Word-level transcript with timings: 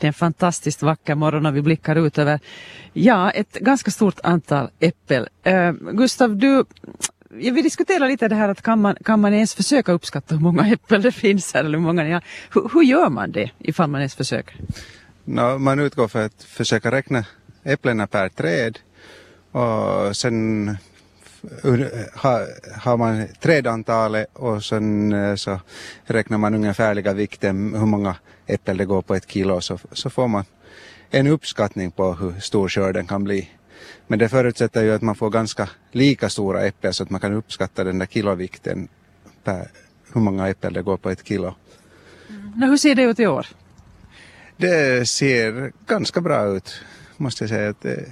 Det 0.00 0.06
är 0.06 0.08
en 0.08 0.14
fantastiskt 0.14 0.82
vacker 0.82 1.14
morgon 1.14 1.46
och 1.46 1.56
vi 1.56 1.62
blickar 1.62 1.96
ut 1.96 2.18
över 2.18 2.40
ja, 2.92 3.30
ett 3.30 3.52
ganska 3.52 3.90
stort 3.90 4.20
antal 4.22 4.70
äppel. 4.80 5.28
Uh, 5.46 5.72
Gustav, 5.72 6.36
du, 6.36 6.64
vi 7.30 7.62
diskuterar 7.62 8.08
lite 8.08 8.28
det 8.28 8.34
här 8.34 8.48
att 8.48 8.62
kan 8.62 8.80
man, 8.80 8.96
kan 9.04 9.20
man 9.20 9.34
ens 9.34 9.54
försöka 9.54 9.92
uppskatta 9.92 10.34
hur 10.34 10.42
många 10.42 10.72
äppel 10.72 11.02
det 11.02 11.12
finns 11.12 11.54
här 11.54 11.64
eller 11.64 11.78
hur 11.78 11.84
många 11.84 12.08
ja. 12.08 12.20
hur, 12.54 12.70
hur 12.74 12.82
gör 12.82 13.08
man 13.08 13.32
det 13.32 13.50
ifall 13.58 13.90
man 13.90 14.00
ens 14.00 14.14
försöker? 14.14 14.56
No, 15.24 15.58
man 15.58 15.78
utgår 15.78 16.08
för 16.08 16.24
att 16.24 16.42
försöka 16.42 16.90
räkna 16.90 17.24
äpplena 17.64 18.06
per 18.06 18.28
träd 18.28 18.78
och 19.52 20.16
sen 20.16 20.76
har, 22.14 22.46
har 22.80 22.96
man 22.96 23.26
trädantalet 23.40 24.26
och 24.32 24.64
sen 24.64 25.12
eh, 25.12 25.34
så 25.34 25.60
räknar 26.04 26.38
man 26.38 26.54
ungefärliga 26.54 27.12
vikten, 27.12 27.74
hur 27.74 27.86
många 27.86 28.16
äppel 28.46 28.76
det 28.76 28.84
går 28.84 29.02
på 29.02 29.14
ett 29.14 29.30
kilo, 29.30 29.60
så, 29.60 29.78
så 29.92 30.10
får 30.10 30.28
man 30.28 30.44
en 31.10 31.26
uppskattning 31.26 31.90
på 31.90 32.12
hur 32.12 32.40
stor 32.40 32.68
skörden 32.68 33.06
kan 33.06 33.24
bli. 33.24 33.48
Men 34.06 34.18
det 34.18 34.28
förutsätter 34.28 34.82
ju 34.82 34.92
att 34.92 35.02
man 35.02 35.14
får 35.14 35.30
ganska 35.30 35.68
lika 35.92 36.28
stora 36.28 36.66
äppel 36.66 36.94
så 36.94 37.02
att 37.02 37.10
man 37.10 37.20
kan 37.20 37.34
uppskatta 37.34 37.84
den 37.84 37.98
där 37.98 38.06
kilovikten 38.06 38.88
per 39.44 39.70
hur 40.12 40.20
många 40.20 40.48
äppel 40.48 40.72
det 40.72 40.82
går 40.82 40.96
på 40.96 41.10
ett 41.10 41.26
kilo. 41.26 41.54
Mm. 42.28 42.70
hur 42.70 42.76
ser 42.76 42.94
det 42.94 43.02
ut 43.02 43.20
i 43.20 43.26
år? 43.26 43.46
Det 44.56 45.08
ser 45.08 45.72
ganska 45.86 46.20
bra 46.20 46.46
ut, 46.46 46.80
måste 47.16 47.44
jag 47.44 47.48
säga. 47.48 47.70
Att 47.70 47.82
det, 47.82 48.04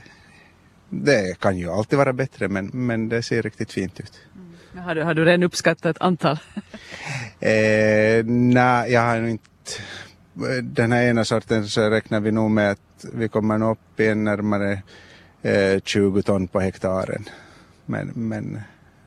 det 0.88 1.40
kan 1.40 1.58
ju 1.58 1.70
alltid 1.70 1.98
vara 1.98 2.12
bättre 2.12 2.48
men, 2.48 2.66
men 2.66 3.08
det 3.08 3.22
ser 3.22 3.42
riktigt 3.42 3.72
fint 3.72 4.00
ut. 4.00 4.20
Mm. 4.72 4.84
Har, 4.84 4.94
du, 4.94 5.02
har 5.02 5.14
du 5.14 5.24
redan 5.24 5.42
uppskattat 5.42 5.96
antal? 6.00 6.38
eh, 7.40 8.24
Nej, 8.24 8.92
jag 8.92 9.00
har 9.00 9.22
inte 9.22 9.48
den 10.62 10.92
här 10.92 11.02
ena 11.02 11.24
sorten 11.24 11.68
så 11.68 11.90
räknar 11.90 12.20
vi 12.20 12.32
nog 12.32 12.50
med 12.50 12.70
att 12.70 13.04
vi 13.12 13.28
kommer 13.28 13.58
nog 13.58 13.70
upp 13.70 14.00
i 14.00 14.14
närmare 14.14 14.82
eh, 15.42 15.80
20 15.84 16.22
ton 16.22 16.48
på 16.48 16.60
hektaren. 16.60 17.24
Men, 17.86 18.12
men 18.14 18.60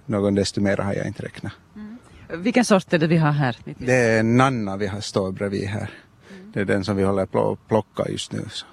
någon 0.06 0.36
desto 0.36 0.62
mer 0.62 0.78
har 0.78 0.94
jag 0.94 1.08
inte 1.08 1.24
räknat. 1.24 1.54
Mm. 1.76 1.98
Vilken 2.44 2.66
sort 2.66 2.94
är 2.94 3.00
det 3.00 3.08
vi 3.08 3.18
har 3.18 3.32
här? 3.32 3.58
Det 3.78 3.96
är 3.96 4.24
Nanna 4.24 4.78
vi 4.78 4.88
har 4.88 5.02
står 5.02 5.32
bredvid 5.32 5.68
här. 5.68 5.90
Mm. 6.30 6.52
Det 6.52 6.60
är 6.62 6.66
den 6.66 6.84
som 6.84 6.96
vi 6.96 7.04
håller 7.04 7.26
på 7.26 7.52
att 7.52 7.68
plocka 7.68 8.10
just 8.10 8.32
nu. 8.32 8.46
Så. 8.50 8.66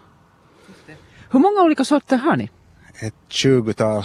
Hur 1.30 1.40
många 1.40 1.62
olika 1.62 1.84
sorter 1.84 2.16
har 2.16 2.36
ni? 2.36 2.50
Ett 3.00 3.14
tjugotal, 3.28 4.04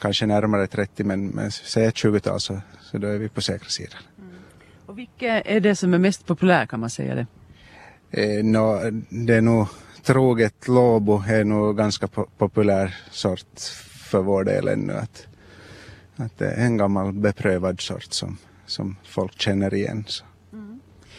kanske 0.00 0.26
närmare 0.26 0.66
30 0.66 1.04
men, 1.04 1.28
men 1.28 1.50
säg 1.50 1.84
ett 1.84 1.96
tjugotal 1.96 2.40
så, 2.40 2.60
så 2.80 2.98
då 2.98 3.06
är 3.08 3.18
vi 3.18 3.28
på 3.28 3.40
säkra 3.40 3.68
sidan. 3.68 3.98
Mm. 4.18 4.30
Och 4.86 4.98
vilket 4.98 5.46
är 5.46 5.60
det 5.60 5.76
som 5.76 5.94
är 5.94 5.98
mest 5.98 6.26
populärt 6.26 6.68
kan 6.68 6.80
man 6.80 6.90
säga 6.90 7.14
det? 7.14 7.26
Eh, 8.10 8.44
no, 8.44 8.90
det 9.08 9.34
är 9.34 9.40
nog 9.40 9.66
troget 10.02 10.68
Lobo 10.68 11.22
är 11.28 11.44
nog 11.44 11.76
ganska 11.76 12.08
po 12.08 12.26
populär 12.38 12.96
sort 13.10 13.60
för 14.10 14.22
vår 14.22 14.44
del 14.44 14.68
ännu. 14.68 14.92
Att, 14.92 15.26
att 16.16 16.38
det 16.38 16.50
är 16.50 16.64
en 16.64 16.76
gammal 16.76 17.12
beprövad 17.12 17.80
sort 17.80 18.12
som, 18.12 18.38
som 18.66 18.96
folk 19.04 19.40
känner 19.40 19.74
igen. 19.74 20.04
Så. 20.06 20.24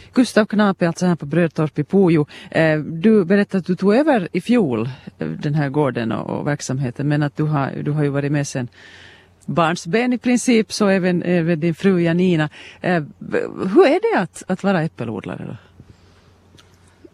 Mm. 0.02 0.10
Gustav 0.14 0.46
Knape, 0.46 0.86
alltså 0.86 1.06
här 1.06 1.16
på 1.16 1.26
Brödtorp 1.26 1.78
i 1.78 1.84
Pujo. 1.84 2.26
Eh, 2.50 2.78
du 2.78 3.24
berättade 3.24 3.58
att 3.58 3.66
du 3.66 3.76
tog 3.76 3.94
över 3.94 4.28
i 4.32 4.40
fjol 4.40 4.90
eh, 5.18 5.28
den 5.28 5.54
här 5.54 5.68
gården 5.68 6.12
och, 6.12 6.46
verksamheten 6.46 7.08
men 7.08 7.22
att 7.22 7.36
du 7.36 7.42
har, 7.42 7.72
du 7.82 7.90
har 7.90 8.02
ju 8.02 8.08
varit 8.08 8.32
med 8.32 8.48
sedan 8.48 8.68
barnsben 9.46 10.12
i 10.12 10.18
princip 10.18 10.72
så 10.72 10.88
även, 10.88 11.22
även 11.22 11.60
din 11.60 11.74
fru 11.74 12.00
Janina. 12.00 12.48
Eh, 12.80 13.02
hur 13.74 13.86
är 13.86 14.12
det 14.12 14.20
att, 14.20 14.42
att 14.46 14.62
vara 14.62 14.82
äppelodlare? 14.82 15.44
Då? 15.48 15.56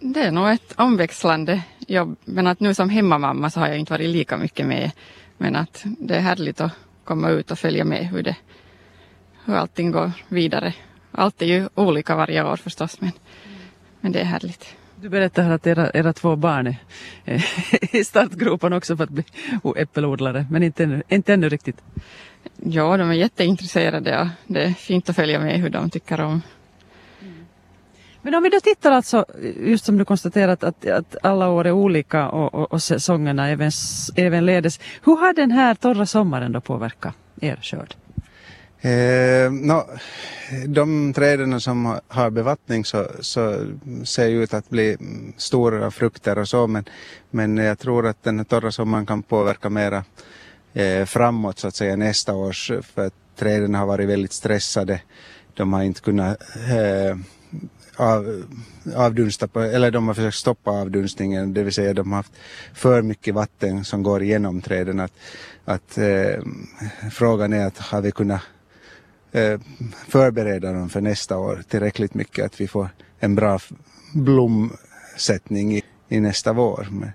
Det 0.00 0.21
är 0.21 0.31
nog 0.31 0.48
ett 0.48 0.75
omväxlande 0.77 1.62
jobb, 1.87 2.17
men 2.25 2.47
att 2.47 2.61
nu 2.61 2.75
som 2.75 2.89
hemmamamma 2.91 3.50
så 3.50 3.61
har 3.61 3.69
jag 3.69 3.78
inte 3.78 3.93
varit 3.93 4.11
lika 4.11 4.37
mycket 4.37 4.67
med. 4.67 4.91
Men 5.39 5.56
att 5.56 5.84
det 5.84 6.17
är 6.17 6.21
härligt 6.21 6.61
att 6.61 6.73
komma 7.05 7.31
ut 7.31 7.50
och 7.50 7.59
följa 7.59 7.84
med 7.84 8.06
hur, 8.06 8.23
det, 8.23 8.37
hur 9.44 9.55
allting 9.55 9.91
går 9.91 10.12
vidare. 10.28 10.75
Allt 11.19 11.43
är 11.43 11.47
ju 11.47 11.69
olika 11.75 12.16
varje 12.16 12.44
år 12.44 12.56
förstås, 12.56 13.00
men, 13.00 13.12
men 14.00 14.12
det 14.12 14.21
är 14.21 14.25
härligt. 14.25 14.77
Du 15.00 15.09
berättade 15.09 15.54
att 15.54 15.66
era, 15.66 15.91
era 15.91 16.12
två 16.12 16.37
barn 16.37 16.66
är 17.25 17.47
i 17.97 18.04
startgropen 18.04 18.72
också 18.72 18.97
för 18.97 19.04
att 19.04 19.10
bli 19.10 19.25
äppelodlare, 19.76 20.47
men 20.50 20.62
inte 20.62 20.84
ännu, 20.84 21.03
inte 21.09 21.34
ännu 21.34 21.49
riktigt. 21.49 21.82
Ja, 22.56 22.97
de 22.97 23.10
är 23.10 23.15
jätteintresserade 23.15 24.21
och 24.21 24.26
det 24.47 24.62
är 24.62 24.72
fint 24.72 25.09
att 25.09 25.16
följa 25.16 25.41
med 25.41 25.60
hur 25.60 25.71
de 25.71 25.91
tycker 25.91 26.21
om 26.21 26.43
men 28.26 28.34
om 28.34 28.43
vi 28.43 28.49
då 28.49 28.60
tittar 28.60 28.93
alltså, 28.93 29.25
just 29.60 29.84
som 29.84 29.99
du 29.99 30.05
konstaterat 30.05 30.65
att, 30.65 30.87
att 30.87 31.16
alla 31.22 31.49
år 31.49 31.66
är 31.66 31.72
olika 31.72 32.28
och, 32.28 32.55
och, 32.55 32.72
och 32.72 32.82
säsongerna 32.82 33.49
även, 33.49 33.71
även 34.16 34.47
ledes. 34.47 34.81
Hur 35.05 35.16
har 35.16 35.34
den 35.34 35.50
här 35.50 35.75
torra 35.75 36.06
sommaren 36.06 36.53
då 36.53 36.60
påverkat 36.60 37.15
er 37.41 37.59
skörd? 37.62 37.94
Eh, 38.87 39.51
no, 39.51 39.85
de 40.67 41.13
träden 41.13 41.61
som 41.61 41.99
har 42.09 42.31
bevattning 42.31 42.85
så, 42.85 43.07
så 43.21 43.67
ser 44.05 44.29
ut 44.29 44.55
att 44.55 44.71
bli 44.71 44.97
stora 45.37 45.91
frukter 45.91 46.39
och 46.39 46.49
så 46.49 46.67
men, 46.67 46.85
men 47.31 47.57
jag 47.57 47.79
tror 47.79 48.07
att 48.07 48.23
den 48.23 48.45
torra 48.45 48.73
sommaren 48.73 49.07
kan 49.07 49.23
påverka 49.23 49.71
mera 49.71 50.05
eh, 50.75 51.05
framåt 51.05 51.59
så 51.59 51.69
att 51.69 51.75
säga 51.75 51.97
nästa 51.97 52.35
års 52.35 52.73
för 52.95 53.07
att 53.07 53.15
träden 53.37 53.75
har 53.75 53.87
varit 53.87 54.09
väldigt 54.09 54.33
stressade. 54.33 55.01
De 55.55 55.73
har 55.73 55.83
inte 55.83 56.01
kunnat 56.01 56.41
eh, 56.71 57.17
av, 57.97 58.45
avdunsta 58.97 59.49
på, 59.49 59.61
eller 59.61 59.91
de 59.91 60.07
har 60.07 60.15
försökt 60.15 60.37
stoppa 60.37 60.71
avdunstningen, 60.71 61.55
det 61.55 61.63
vill 61.63 61.73
säga 61.73 61.95
de 61.95 62.13
har 62.13 62.17
haft 62.17 62.33
för 62.75 63.03
mycket 63.03 63.35
vatten 63.35 63.85
som 63.85 64.03
går 64.03 64.23
igenom 64.23 64.61
träden. 64.63 65.01
Att, 65.01 65.13
att 65.65 65.99
eh, 65.99 66.43
frågan 67.13 67.53
är 67.53 67.67
att 67.67 67.79
har 67.79 68.01
vi 68.01 68.11
kunnat 68.11 68.43
förbereda 70.09 70.73
dem 70.73 70.89
för 70.89 71.01
nästa 71.01 71.39
år 71.39 71.63
tillräckligt 71.69 72.15
mycket 72.15 72.45
att 72.45 72.61
vi 72.61 72.69
får 72.69 72.89
en 73.19 73.35
bra 73.35 73.59
blomsättning 74.15 75.77
i, 75.77 75.83
i 76.09 76.21
nästa 76.21 76.53
vår. 76.53 76.89
Men, 76.91 77.11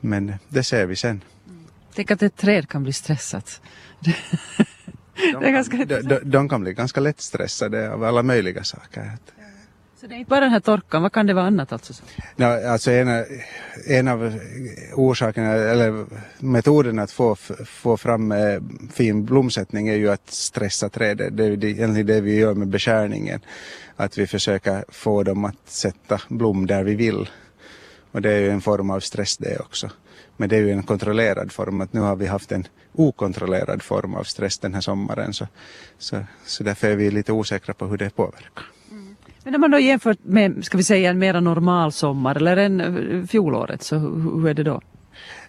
men 0.00 0.34
det 0.48 0.62
ser 0.62 0.86
vi 0.86 0.96
sen. 0.96 1.24
Tänk 1.94 2.10
att 2.10 2.22
ett 2.22 2.36
träd 2.36 2.68
kan 2.68 2.82
bli 2.82 2.92
stressat. 2.92 3.60
De, 4.00 4.12
det 5.40 5.46
är 5.46 5.52
ganska 5.52 5.76
de, 5.76 6.02
de, 6.02 6.18
de 6.24 6.48
kan 6.48 6.60
bli 6.60 6.72
ganska 6.72 7.00
lätt 7.00 7.20
stressade 7.20 7.92
av 7.92 8.04
alla 8.04 8.22
möjliga 8.22 8.64
saker. 8.64 9.12
Så 10.00 10.06
det 10.06 10.14
är 10.14 10.16
inte 10.16 10.28
bara 10.28 10.40
den 10.40 10.50
här 10.50 10.60
torkan, 10.60 11.02
vad 11.02 11.12
kan 11.12 11.26
det 11.26 11.34
vara 11.34 11.46
annat 11.46 11.72
alltså? 11.72 11.94
No, 12.36 12.44
alltså 12.44 12.90
en, 12.90 13.24
en 13.86 14.08
av 14.08 14.40
orsakerna, 14.94 15.52
eller 15.52 16.06
metoderna 16.38 17.02
att 17.02 17.10
få, 17.10 17.34
få 17.66 17.96
fram 17.96 18.32
eh, 18.32 18.60
fin 18.92 19.24
blomsättning 19.24 19.88
är 19.88 19.94
ju 19.94 20.10
att 20.10 20.30
stressa 20.30 20.88
trädet. 20.88 21.36
Det 21.36 21.44
är 21.44 21.64
egentligen 21.64 22.06
det 22.06 22.20
vi 22.20 22.36
gör 22.36 22.54
med 22.54 22.68
beskärningen. 22.68 23.40
Att 23.96 24.18
vi 24.18 24.26
försöker 24.26 24.84
få 24.88 25.22
dem 25.22 25.44
att 25.44 25.56
sätta 25.64 26.20
blom 26.28 26.66
där 26.66 26.84
vi 26.84 26.94
vill. 26.94 27.28
Och 28.12 28.22
det 28.22 28.32
är 28.32 28.40
ju 28.40 28.50
en 28.50 28.60
form 28.60 28.90
av 28.90 29.00
stress 29.00 29.36
det 29.36 29.58
också. 29.58 29.90
Men 30.36 30.48
det 30.48 30.56
är 30.56 30.60
ju 30.60 30.72
en 30.72 30.82
kontrollerad 30.82 31.52
form. 31.52 31.80
Att 31.80 31.92
nu 31.92 32.00
har 32.00 32.16
vi 32.16 32.26
haft 32.26 32.52
en 32.52 32.66
okontrollerad 32.92 33.82
form 33.82 34.14
av 34.14 34.22
stress 34.22 34.58
den 34.58 34.74
här 34.74 34.80
sommaren. 34.80 35.32
Så, 35.32 35.46
så, 35.98 36.24
så 36.46 36.64
därför 36.64 36.88
är 36.88 36.96
vi 36.96 37.10
lite 37.10 37.32
osäkra 37.32 37.74
på 37.74 37.86
hur 37.86 37.96
det 37.96 38.10
påverkar. 38.16 38.64
Men 39.46 39.54
om 39.54 39.60
man 39.60 39.70
då 39.70 39.78
jämfört 39.78 40.18
med, 40.22 40.64
ska 40.64 40.76
vi 40.76 40.82
säga 40.82 41.10
en 41.10 41.18
mera 41.18 41.40
normal 41.40 41.92
sommar 41.92 42.36
eller 42.36 42.56
en 42.56 42.80
eh, 42.80 43.26
fjolåret, 43.26 43.82
så 43.82 43.96
hur, 43.96 44.40
hur 44.40 44.48
är 44.48 44.54
det 44.54 44.62
då? 44.62 44.80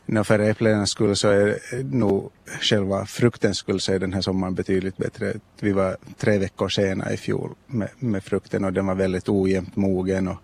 No, 0.06 0.24
för 0.24 0.40
äpplenas 0.40 0.90
skull 0.90 1.16
så 1.16 1.30
är 1.30 1.60
nog 1.84 2.32
själva 2.62 3.06
fruktens 3.06 3.58
skull 3.58 3.80
så 3.80 3.94
är 3.94 4.00
den 4.00 4.14
här 4.14 4.22
sommaren 4.22 4.56
betydligt 4.56 4.98
bättre. 4.98 5.34
Vi 5.60 5.72
var 5.72 5.98
tre 6.18 6.38
veckor 6.38 6.70
sena 6.70 7.14
i 7.14 7.18
fjol 7.18 7.50
med, 7.68 7.90
med 8.00 8.24
frukten 8.24 8.66
och 8.66 8.74
den 8.74 8.86
var 8.86 8.96
väldigt 8.96 9.30
ojämnt 9.30 9.76
mogen 9.76 10.28
och, 10.28 10.38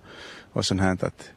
och 0.53 0.65
sånt 0.65 0.81
här. 0.81 0.91
Att 0.91 1.31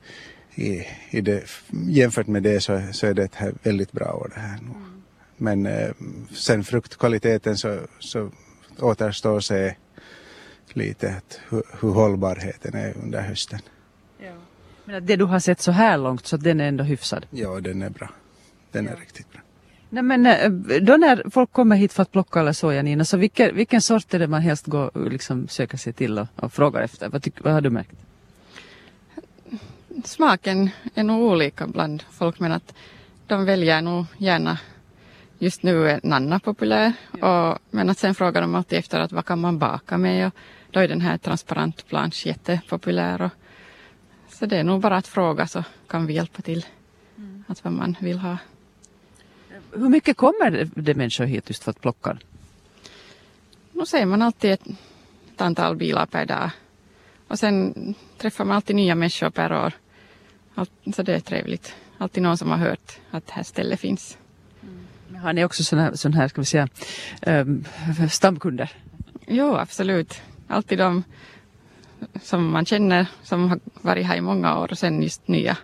i, 0.55 0.87
i 1.11 1.21
det, 1.21 1.43
jämfört 1.71 2.27
med 2.27 2.43
det 2.43 2.61
så, 2.61 2.83
så 2.93 3.07
är 3.07 3.15
det 3.15 3.25
ett 3.25 3.57
väldigt 3.63 3.93
bra 3.93 4.13
år 4.13 4.33
det 4.35 4.41
här. 4.41 4.59
Mm. 4.59 4.73
Men 5.37 5.67
eh, 5.67 5.91
sen 6.35 6.65
fruktkvaliteten 6.65 7.57
så, 7.57 7.79
så 7.99 8.31
återstår 8.81 9.41
sig 9.41 9.79
lite 10.73 11.09
att 11.09 11.41
hur, 11.49 11.63
hur 11.81 11.91
hållbarheten 11.91 12.75
är 12.75 12.97
under 13.03 13.21
hösten. 13.21 13.61
Ja. 14.19 14.33
Men 14.85 14.97
att 14.97 15.07
det 15.07 15.17
du 15.17 15.25
har 15.25 15.39
sett 15.39 15.61
så 15.61 15.73
här 15.73 15.99
långt 15.99 16.27
så 16.27 16.37
den 16.37 16.61
är 16.61 16.69
ändå 16.69 16.85
hyfsad? 16.85 17.27
Ja, 17.31 17.61
den 17.61 17.83
är 17.83 17.91
bra. 17.91 18.11
Den 18.73 18.89
är 18.89 18.97
riktigt 18.97 19.33
bra. 19.33 19.41
Nej, 19.89 20.03
men 20.03 20.27
eh, 20.27 20.51
då 20.81 20.97
när 20.97 21.31
folk 21.31 21.53
kommer 21.53 21.77
hit 21.77 21.93
för 21.93 22.03
att 22.03 22.13
plocka 22.13 22.41
eller 22.41 22.53
så 22.53 22.73
Janina, 22.73 23.05
så 23.05 23.17
vilken, 23.17 23.57
vilken 23.57 23.83
sort 23.83 24.15
är 24.15 24.19
det 24.19 24.27
man 24.27 24.43
helst 24.43 24.67
går 24.67 25.09
liksom 25.11 25.49
söker 25.49 25.79
sig 25.79 25.93
till 25.93 26.19
och, 26.19 26.27
och 26.37 26.53
frågar 26.53 26.83
efter? 26.83 27.09
Vad, 27.09 27.23
tyck, 27.23 27.45
vad 27.45 27.53
har 27.53 27.61
du 27.61 27.71
märkt? 27.71 27.97
Smaken 30.05 30.71
är 30.95 31.03
nog 31.03 31.23
olika 31.23 31.67
bland 31.67 32.03
folk 32.11 32.41
men 32.41 32.53
att 32.53 32.75
de 33.27 33.45
väljer 33.45 33.83
nog 33.83 34.05
gärna 34.19 34.59
Just 35.39 35.63
nu 35.63 35.91
är 35.91 36.01
Nanna 36.03 36.39
populär 36.39 36.93
och, 37.13 37.59
men 37.71 37.91
att 37.91 37.99
sen 37.99 38.15
frågar 38.15 38.41
de 38.41 38.55
alltid 38.55 38.79
efter 38.79 39.01
att 39.01 39.13
vad 39.13 39.25
kan 39.25 39.41
man 39.41 39.59
baka 39.59 39.99
med 39.99 40.27
och 40.27 40.35
då 40.71 40.81
är 40.81 40.89
den 40.89 41.01
här 41.01 41.19
transparent 41.19 41.87
plansch 41.87 42.27
jättepopulär. 42.27 43.23
Och 43.23 43.31
Så 44.29 44.47
det 44.47 44.57
är 44.57 44.65
nog 44.65 44.81
bara 44.81 44.97
att 44.97 45.07
fråga 45.07 45.47
så 45.47 45.65
kan 45.87 46.07
vi 46.07 46.15
hjälpa 46.15 46.43
till. 46.43 46.67
Att 47.47 47.65
vad 47.65 47.73
man 47.73 47.97
vill 48.01 48.19
ha. 48.19 48.39
Hur 49.73 49.89
mycket 49.89 50.17
kommer 50.17 50.71
det 50.75 50.95
människor 50.95 51.25
hit 51.25 51.45
just 51.49 51.65
för 51.65 51.71
att 51.71 51.81
plocka? 51.81 52.19
Nu 53.73 53.87
ser 53.87 54.07
man 54.07 54.23
alltid 54.23 54.51
ett, 54.51 54.67
ett 55.35 55.41
antal 55.41 55.77
bilar 55.77 56.07
per 56.07 56.27
dag. 56.27 56.51
Och 57.29 57.39
sen 57.39 57.95
träffar 58.19 58.45
man 58.45 58.57
alltid 58.57 58.77
nya 58.77 58.95
människor 58.95 59.31
per 59.31 59.53
år. 59.53 59.73
Allt, 60.55 60.71
så 60.97 61.03
det 61.03 61.15
är 61.15 61.21
trevligt. 61.21 61.75
Alltid 61.99 62.23
någon 62.23 62.39
som 62.39 62.51
har 62.51 62.59
hört 62.59 62.99
att 63.11 63.27
det 63.27 63.33
här 63.33 63.43
stället 63.43 63.81
finns. 63.81 64.19
Har 65.23 65.33
ni 65.33 65.45
också 65.45 65.65
sådana 65.65 65.89
här, 65.89 65.95
sån 65.95 66.13
här 66.13 66.29
ska 66.29 66.41
vi 66.41 66.45
säga, 66.45 66.69
um, 67.27 67.65
stamkunder? 68.11 68.73
Jo, 69.27 69.55
absolut. 69.57 70.21
Alltid 70.49 70.79
de 70.79 71.05
som 72.23 72.51
man 72.51 72.67
känner 72.67 73.07
som 73.23 73.49
har 73.49 73.61
varit 73.83 74.07
här 74.07 74.17
i 74.17 74.21
många 74.21 74.59
år 74.59 74.69
och 74.71 74.79
sen 74.79 75.03
just 75.03 75.29
nya. 75.29 75.57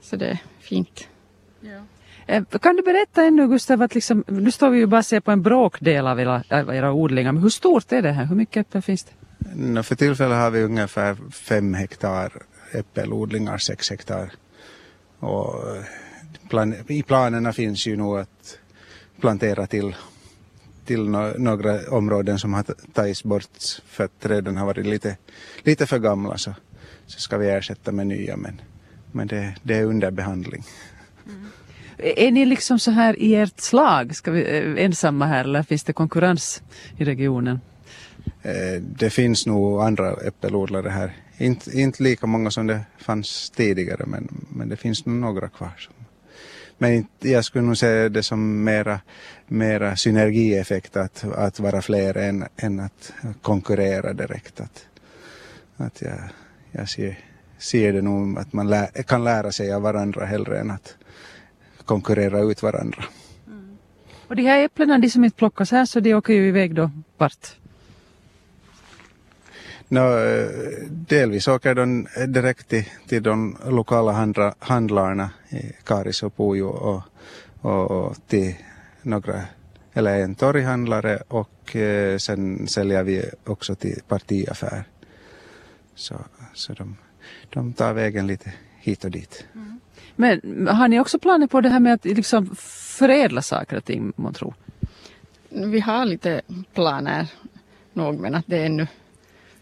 Så 0.00 0.16
det 0.16 0.26
är 0.26 0.38
fint. 0.60 1.08
Eh, 2.26 2.44
Kan 2.44 2.76
du 2.76 2.82
berätta 2.82 3.24
ännu 3.24 3.48
Gustav, 3.48 3.82
att 3.82 3.94
liksom, 3.94 4.24
nu 4.26 4.50
står 4.50 4.70
vi 4.70 4.78
ju 4.78 4.86
bara 4.86 4.98
och 4.98 5.04
ser 5.06 5.20
på 5.20 5.30
en 5.30 5.42
bråkdel 5.42 6.06
av 6.06 6.20
era, 6.20 6.42
av 6.50 6.74
era 6.74 6.92
odlingar, 6.92 7.32
men 7.32 7.42
hur 7.42 7.50
stort 7.50 7.92
är 7.92 8.02
det 8.02 8.12
här? 8.12 8.24
Hur 8.24 8.36
mycket 8.36 8.66
äpplen 8.66 8.82
finns 8.82 9.04
det? 9.04 9.12
Nå, 9.54 9.82
för 9.82 9.94
tillfället 9.94 10.38
har 10.38 10.50
vi 10.50 10.62
ungefär 10.62 11.16
fem 11.32 11.74
hektar 11.74 12.32
äppelodlingar, 12.72 13.58
sex 13.58 13.90
hektar. 13.90 14.30
Och 15.18 15.54
plan, 16.48 16.74
I 16.88 17.02
planerna 17.02 17.52
finns 17.52 17.86
ju 17.86 17.96
nog 17.96 18.18
att 18.18 18.58
plantera 19.20 19.66
till, 19.66 19.94
till 20.84 21.08
no, 21.08 21.38
några 21.38 21.90
områden 21.90 22.38
som 22.38 22.54
har 22.54 22.64
tagits 22.92 23.24
bort 23.24 23.58
för 23.86 24.04
att 24.04 24.20
träden 24.20 24.56
har 24.56 24.66
varit 24.66 24.86
lite, 24.86 25.16
lite 25.62 25.86
för 25.86 25.98
gamla 25.98 26.38
så, 26.38 26.54
så 27.06 27.20
ska 27.20 27.38
vi 27.38 27.50
ersätta 27.50 27.92
med 27.92 28.06
nya 28.06 28.36
men, 28.36 28.60
men 29.12 29.26
det, 29.26 29.54
det 29.62 29.74
är 29.74 29.84
under 29.84 30.10
behandling. 30.10 30.64
Är 31.98 32.30
ni 32.30 32.44
liksom 32.44 32.78
så 32.78 32.90
här 32.90 33.18
i 33.18 33.34
ert 33.34 33.60
slag, 33.60 34.16
ska 34.16 34.30
vi, 34.30 34.58
eh, 34.58 34.84
ensamma 34.84 35.26
här 35.26 35.44
eller 35.44 35.62
finns 35.62 35.84
det 35.84 35.92
konkurrens 35.92 36.62
i 36.96 37.04
regionen? 37.04 37.60
Eh, 38.42 38.82
Det 38.82 39.10
finns 39.10 39.46
nog 39.46 39.80
andra 39.82 40.12
äppelodlare 40.12 40.88
här. 40.88 41.16
Inte, 41.38 41.78
inte 41.78 42.02
lika 42.02 42.26
många 42.26 42.50
som 42.50 42.66
det 42.66 42.80
fanns 42.98 43.50
tidigare 43.50 44.06
men, 44.06 44.46
men 44.48 44.68
det 44.68 44.76
finns 44.76 45.06
nog 45.06 45.16
några 45.16 45.48
kvar. 45.48 45.88
Men 46.78 47.06
jag 47.20 47.44
skulle 47.44 47.64
nog 47.64 47.78
se 47.78 48.08
det 48.08 48.22
som 48.22 48.64
mera, 48.64 49.00
mera 49.46 49.96
synergieffekt 49.96 50.96
att, 50.96 51.24
att 51.24 51.60
vara 51.60 51.82
fler 51.82 52.16
än, 52.16 52.44
än 52.56 52.80
att 52.80 53.12
konkurrera 53.42 54.12
direkt. 54.12 54.60
Att, 54.60 54.86
att 55.76 56.02
jag, 56.02 56.18
jag 56.70 56.88
ser, 56.88 57.18
ser 57.58 57.92
det 57.92 58.02
nog 58.02 58.38
att 58.38 58.52
man 58.52 58.68
lä, 58.68 58.86
kan 59.06 59.24
lära 59.24 59.52
sig 59.52 59.72
av 59.72 59.82
varandra 59.82 60.24
hellre 60.24 60.60
än 60.60 60.70
att 60.70 60.96
konkurrera 61.84 62.40
ut 62.40 62.62
varandra. 62.62 63.04
Mm. 63.46 63.78
Och 64.28 64.36
de 64.36 64.42
här 64.42 64.64
äpplena, 64.64 64.98
de 64.98 65.10
som 65.10 65.24
inte 65.24 65.36
plockas 65.36 65.70
här, 65.70 65.84
så 65.84 66.00
de 66.00 66.14
åker 66.14 66.32
ju 66.32 66.48
iväg 66.48 66.74
då 66.74 66.90
vart? 67.16 67.56
Nå, 69.90 70.18
eh, 70.18 70.48
delvis 70.90 71.48
åker 71.48 71.74
de 71.74 72.06
direkt 72.26 72.68
till, 72.68 72.84
till 73.06 73.22
de 73.22 73.56
lokala 73.66 74.12
handla, 74.12 74.54
handlarna 74.58 75.30
i 75.48 75.72
Karis 75.84 76.22
och 76.22 76.36
Pujo 76.36 76.66
och, 76.66 77.02
och, 77.60 77.90
och 77.90 78.16
till 78.26 78.54
några, 79.02 79.42
eller 79.92 80.18
en 80.18 80.34
torghandlare 80.34 81.22
och 81.28 81.76
eh, 81.76 82.18
sen 82.18 82.68
säljer 82.68 83.02
vi 83.02 83.24
också 83.44 83.74
till 83.74 84.00
partiaffär. 84.08 84.84
Så, 85.94 86.14
så 86.54 86.72
de, 86.72 86.96
de 87.50 87.72
tar 87.72 87.92
vägen 87.92 88.26
lite 88.26 88.52
hit 88.78 89.04
och 89.04 89.10
dit. 89.10 89.46
Men 90.16 90.68
har 90.68 90.88
ni 90.88 91.00
också 91.00 91.18
planer 91.18 91.46
på 91.46 91.60
det 91.60 91.68
här 91.68 91.80
med 91.80 91.94
att 91.94 92.04
liksom 92.04 92.56
förädla 92.98 93.42
saker 93.42 93.76
och 93.76 93.84
ting, 93.84 94.12
man 94.16 94.34
tror? 94.34 94.54
Vi 95.48 95.80
har 95.80 96.04
lite 96.04 96.42
planer 96.74 97.26
nog 97.92 98.20
men 98.20 98.34
att 98.34 98.44
det 98.46 98.58
är 98.58 98.66
ännu 98.66 98.86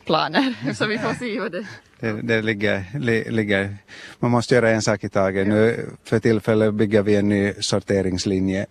planer. 0.07 0.55
Så 0.75 0.87
vi 0.87 0.99
får 0.99 1.15
se 1.15 1.41
vad 1.41 1.53
det 1.53 1.67
Det, 2.01 2.23
det 2.23 2.43
ligger, 2.43 2.85
li, 2.99 3.31
ligger, 3.31 3.77
man 4.19 4.31
måste 4.31 4.55
göra 4.55 4.71
en 4.71 4.83
sak 4.83 5.05
i 5.05 5.09
taget. 5.09 5.49
Nu 5.49 5.91
för 6.05 6.19
tillfället 6.19 6.75
bygger 6.75 7.03
vi 7.03 7.17
en 7.17 7.29
ny 7.29 7.53
sorteringslinje 7.61 8.67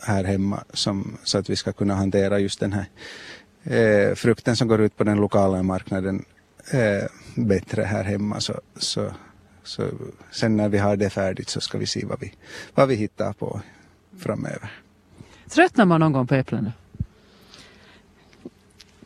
här 0.00 0.24
hemma 0.24 0.64
som, 0.72 1.18
så 1.24 1.38
att 1.38 1.50
vi 1.50 1.56
ska 1.56 1.72
kunna 1.72 1.94
hantera 1.94 2.38
just 2.38 2.60
den 2.60 2.72
här 2.72 2.86
eh, 3.64 4.14
frukten 4.14 4.56
som 4.56 4.68
går 4.68 4.80
ut 4.80 4.96
på 4.96 5.04
den 5.04 5.16
lokala 5.16 5.62
marknaden 5.62 6.24
eh, 6.70 7.08
bättre 7.34 7.82
här 7.82 8.04
hemma. 8.04 8.40
Så, 8.40 8.60
så, 8.76 9.12
så 9.64 9.82
sen 10.30 10.56
när 10.56 10.68
vi 10.68 10.78
har 10.78 10.96
det 10.96 11.10
färdigt 11.10 11.48
så 11.48 11.60
ska 11.60 11.78
vi 11.78 11.86
se 11.86 12.06
vad 12.06 12.20
vi, 12.20 12.32
vad 12.74 12.88
vi 12.88 12.94
hittar 12.94 13.32
på 13.32 13.60
framöver. 14.18 14.70
Tröttnar 15.50 15.84
man 15.84 16.00
någon 16.00 16.12
gång 16.12 16.26
på 16.26 16.34
äpplena? 16.34 16.72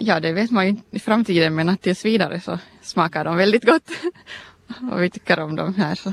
Ja, 0.02 0.20
det 0.20 0.32
vet 0.32 0.50
man 0.50 0.64
ju 0.64 0.70
inte 0.70 0.96
i 0.96 0.98
framtiden 0.98 1.54
men 1.54 1.68
att 1.68 1.82
tills 1.82 2.04
vidare 2.04 2.40
så 2.40 2.58
smakar 2.82 3.24
de 3.24 3.36
väldigt 3.36 3.64
gott. 3.64 3.90
Och 4.92 5.02
vi 5.02 5.10
tycker 5.10 5.40
om 5.40 5.56
dem 5.56 5.74
här. 5.74 5.94
Så. 5.94 6.12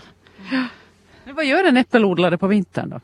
Men 1.25 1.35
vad 1.35 1.45
gör 1.45 1.63
en 1.63 1.77
äppelodlare 1.77 2.37
på 2.37 2.47
vintern 2.47 2.89
då? 2.89 2.99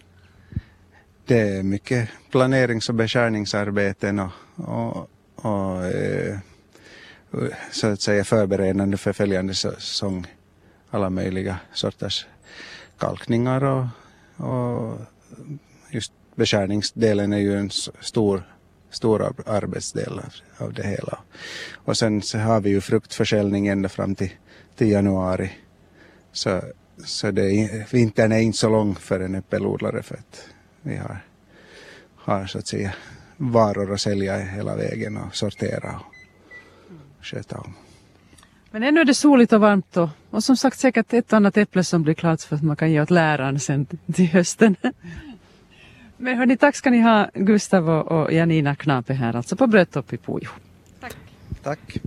Det 1.25 1.39
är 1.39 1.63
mycket 1.63 2.09
planerings 2.31 2.89
och 2.89 2.95
beskärningsarbeten 2.95 4.19
och, 4.19 4.31
och, 4.55 5.09
och 5.35 5.85
eh, 5.85 6.37
så 7.71 7.87
att 7.87 8.01
säga 8.01 8.23
förberedande 8.23 8.97
för 8.97 9.13
följande 9.13 9.53
säsong. 9.53 10.27
Alla 10.89 11.09
möjliga 11.09 11.57
sorters 11.73 12.25
kalkningar 12.97 13.63
och, 13.63 13.87
och 14.37 14.97
just 15.91 16.13
beskärningsdelen 16.35 17.33
är 17.33 17.37
ju 17.37 17.57
en 17.57 17.69
stor, 17.99 18.43
stor 18.93 19.33
arbetsdel 19.45 20.19
av, 20.19 20.33
av 20.65 20.73
det 20.73 20.87
hela. 20.87 21.19
Och 21.73 21.97
sen 21.97 22.21
så 22.21 22.37
har 22.37 22.61
vi 22.61 22.69
ju 22.69 22.81
fruktförsäljning 22.81 23.67
ända 23.67 23.89
fram 23.89 24.15
till, 24.15 24.31
till 24.75 24.91
januari. 24.91 25.51
Så, 26.31 26.61
så 27.05 27.31
det 27.31 27.51
är, 27.51 27.93
vintern 27.93 28.31
är 28.31 28.39
inte 28.39 28.57
så 28.57 28.69
lång 28.69 28.95
för 28.95 29.19
en 29.19 29.35
äppelodlare 29.35 30.03
för 30.03 30.15
att 30.15 30.47
vi 30.81 30.95
har, 30.95 31.17
har 32.15 32.45
så 32.45 32.57
att 32.57 32.67
säga 32.67 32.93
varor 33.37 33.93
att 33.93 34.01
sälja 34.01 34.37
hela 34.37 34.75
vägen 34.75 35.17
och 35.17 35.35
sortera 35.35 35.99
och 37.19 37.25
sköta 37.25 37.57
om. 37.57 37.73
Men 38.71 38.83
ännu 38.83 39.01
är 39.01 39.05
det 39.05 39.13
soligt 39.13 39.53
och 39.53 39.61
varmt 39.61 39.93
då. 39.93 40.09
och 40.29 40.43
som 40.43 40.57
sagt 40.57 40.79
säkert 40.79 41.13
ett 41.13 41.33
annat 41.33 41.57
äpple 41.57 41.83
som 41.83 42.03
blir 42.03 42.13
klart 42.13 42.41
för 42.41 42.55
att 42.55 42.63
man 42.63 42.75
kan 42.75 42.91
ge 42.91 43.01
åt 43.01 43.09
läraren 43.09 43.59
sen 43.59 43.85
till 44.13 44.27
hösten. 44.27 44.75
Men 46.23 46.37
hörni, 46.37 46.57
tack 46.57 46.75
ska 46.75 46.89
ni 46.89 47.01
ha 47.01 47.29
Gustav 47.33 47.89
och, 47.89 48.33
Janina 48.33 48.75
Knape 48.75 49.13
här 49.13 49.35
alltså 49.35 49.55
på 49.55 49.67
Bröttorp 49.67 50.13
i 50.13 50.17
Pujo. 50.17 50.49
Tack. 51.63 51.97